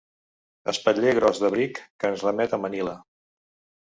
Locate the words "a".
2.59-2.63